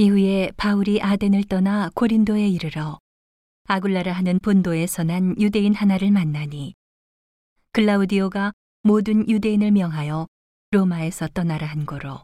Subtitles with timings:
[0.00, 3.00] 이후에 바울이 아덴을 떠나 고린도에 이르러
[3.64, 6.74] 아굴라라 하는 본도에서 난 유대인 하나를 만나니
[7.72, 8.52] 글라우디오가
[8.84, 10.28] 모든 유대인을 명하여
[10.70, 12.20] 로마에서 떠나라 한 거로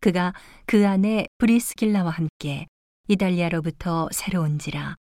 [0.00, 0.34] 그가
[0.66, 2.66] 그 안에 브리스길라와 함께
[3.06, 4.96] 이달리아로부터 새로운지라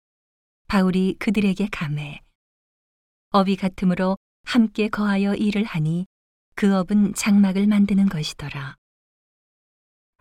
[0.67, 2.21] 바울이 그들에게 감해
[3.31, 6.05] 업이 같으므로 함께 거하여 일을 하니
[6.53, 8.75] 그 업은 장막을 만드는 것이더라.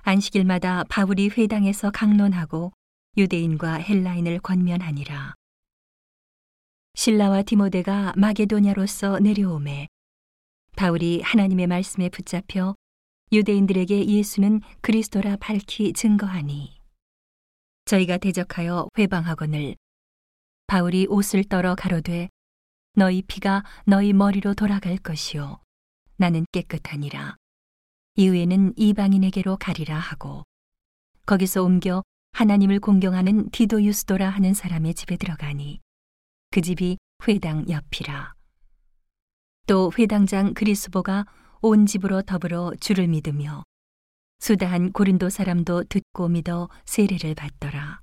[0.08, 2.72] 안식일마다 바울이 회당에서 강론하고
[3.16, 5.34] 유대인과 헬라인을 권면하니라.
[6.94, 9.88] 신라와 디모데가 마게도냐로서 내려오매
[10.76, 12.76] 바울이 하나님의 말씀에 붙잡혀
[13.32, 16.78] 유대인들에게 예수는 그리스도라 밝히 증거하니
[17.86, 19.74] 저희가 대적하여 회방하거늘
[20.68, 22.28] 바울이 옷을 떨어 가로되
[22.94, 25.58] 너희 피가 너희 머리로 돌아갈 것이요
[26.16, 27.36] 나는 깨끗하니라
[28.16, 30.44] 이후에는 이방인에게로 가리라 하고
[31.26, 32.02] 거기서 옮겨
[32.32, 35.80] 하나님을 공경하는 디도 유스도라 하는 사람의 집에 들어가니
[36.50, 38.34] 그 집이 회당 옆이라
[39.66, 41.26] 또 회당장 그리스보가
[41.60, 43.64] 온 집으로 더불어 주를 믿으며
[44.38, 48.00] 수다한 고린도 사람도 듣고 믿어 세례를 받더라.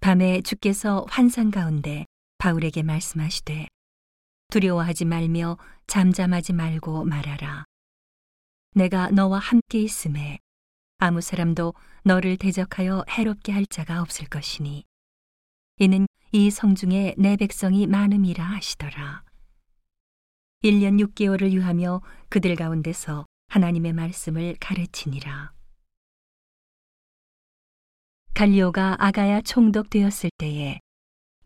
[0.00, 2.04] 밤에 주께서 환상 가운데
[2.38, 3.66] 바울에게 말씀하시되
[4.50, 7.64] 두려워하지 말며 잠잠하지 말고 말하라.
[8.74, 10.38] 내가 너와 함께 있음에
[10.98, 14.84] 아무 사람도 너를 대적하여 해롭게 할 자가 없을 것이니
[15.78, 19.24] 이는 이 성중에 내 백성이 많음이라 하시더라.
[20.64, 25.52] 1년 6개월을 유하며 그들 가운데서 하나님의 말씀을 가르치니라.
[28.32, 30.80] 갈리오가 아가야 총독 되었을 때에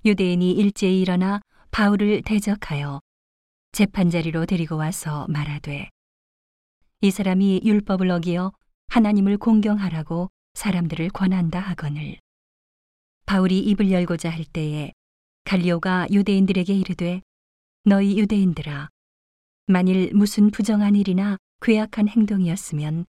[0.04, 1.40] 유대인이 일제히 일어나
[1.72, 3.00] 바울을 대적하여
[3.72, 5.90] 재판자리로 데리고 와서 말하되
[7.02, 8.52] 이 사람이 율법을 어기어
[8.88, 12.18] 하나님을 공경하라고 사람들을 권한다 하거늘
[13.26, 14.92] 바울이 입을 열고자 할 때에
[15.44, 17.20] 갈리오가 유대인들에게 이르되
[17.84, 18.88] 너희 유대인들아
[19.66, 23.04] 만일 무슨 부정한 일이나 괴악한 행동이었으면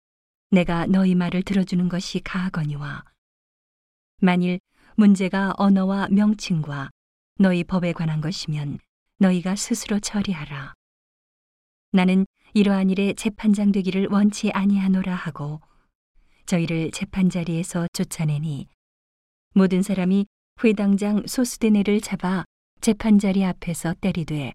[0.51, 3.05] 내가 너희 말을 들어주는 것이 가하거니와
[4.21, 4.59] 만일
[4.97, 6.91] 문제가 언어와 명칭과
[7.39, 8.79] 너희 법에 관한 것이면
[9.19, 10.75] 너희가 스스로 처리하라.
[11.93, 15.61] 나는 이러한 일에 재판장 되기를 원치 아니하노라 하고
[16.47, 18.67] 저희를 재판 자리에서 쫓아내니
[19.53, 20.25] 모든 사람이
[20.65, 22.47] 회당장 소스데네를 잡아
[22.81, 24.55] 재판 자리 앞에서 때리되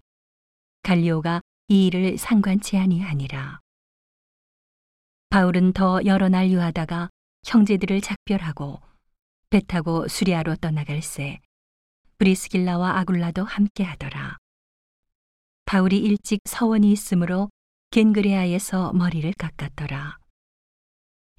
[0.82, 3.60] 갈리오가 이 일을 상관치 아니하니라.
[5.30, 7.08] 바울은 더 여러 날 유하다가
[7.44, 8.80] 형제들을 작별하고
[9.48, 11.38] 배 타고 수리아로 떠나갈새
[12.18, 14.38] 브리스길라와 아굴라도 함께 하더라.
[15.66, 17.48] 바울이 일찍 서원이 있으므로
[17.92, 20.16] 겐그레아에서 머리를 깎았더라.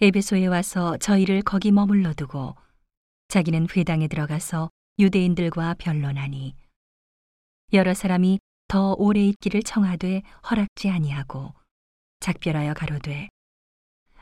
[0.01, 2.55] 에베소에 와서 저희를 거기 머물러 두고
[3.27, 4.69] 자기는 회당에 들어가서
[4.99, 6.55] 유대인들과 변론하니
[7.73, 11.55] 여러 사람이 더 오래 있기를 청하되 허락지 아니하고
[12.19, 13.29] 작별하여 가로되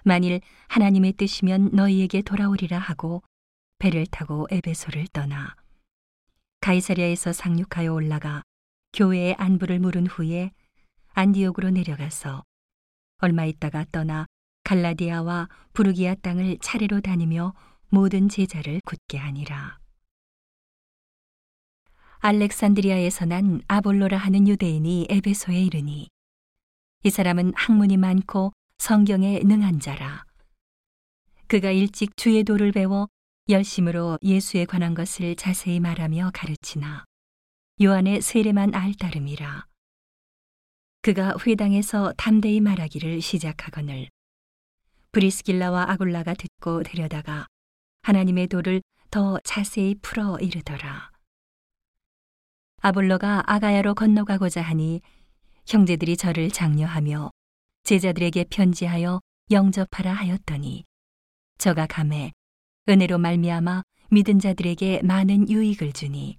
[0.05, 0.39] 만일
[0.69, 3.23] 하나님의 뜻이면 너희에게 돌아오리라 하고
[3.77, 5.57] 배를 타고 에베소를 떠나
[6.61, 8.41] 가이사랴에서 상륙하여 올라가
[8.93, 10.51] 교회의 안부를 물은 후에
[11.13, 12.43] 안디옥으로 내려가서
[13.17, 14.25] 얼마 있다가 떠나
[14.63, 17.53] 갈라디아와 부르기아 땅을 차례로 다니며
[17.89, 19.79] 모든 제자를 굳게 하니라.
[22.19, 26.07] 알렉산드리아에서 난 아볼로라 하는 유대인이 에베소에 이르니
[27.03, 30.23] 이 사람은 학문이 많고 성경에 능한 자라.
[31.47, 33.07] 그가 일찍 주의 도를 배워
[33.49, 37.05] 열심으로 예수에 관한 것을 자세히 말하며 가르치나
[37.81, 39.70] 요한의 세례만 알 따름이라.
[41.03, 44.07] 그가 회당에서 담대히 말하기를 시작하거늘
[45.11, 47.47] 브리스길라와 아굴라가 듣고 데려다가
[48.03, 51.09] 하나님의 도를 더 자세히 풀어 이르더라.
[52.81, 55.01] 아볼로가 아가야로 건너가고자 하니
[55.67, 57.31] 형제들이 저를 장려하며
[57.83, 60.83] 제자들에게 편지하여 영접하라 하였더니
[61.57, 62.31] 저가 감해
[62.87, 66.37] 은혜로 말미암아 믿은 자들에게 많은 유익을 주니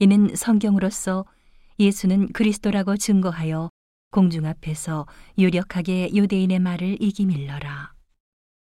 [0.00, 1.24] 이는 성경으로서
[1.78, 3.70] 예수는 그리스도라고 증거하여
[4.10, 5.06] 공중 앞에서
[5.38, 7.91] 유력하게 유대인의 말을 이기밀러라.